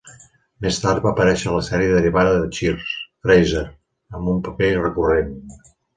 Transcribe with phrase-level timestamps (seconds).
[0.65, 2.95] Més tard va aparèixer a la sèrie derivada de "Cheers"
[3.27, 3.65] "Fraiser"
[4.21, 5.35] amb un paper recurrent.